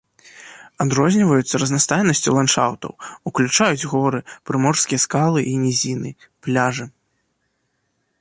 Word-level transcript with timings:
Адрозніваюцца 0.83 1.59
разнастайнасцю 1.63 2.29
ландшафтаў, 2.37 2.91
уключаюць 3.31 3.87
горы, 3.91 4.19
прыморскія 4.51 4.99
скалы 5.05 5.39
і 5.53 5.55
нізіны, 5.67 6.09
пляжы. 6.49 6.85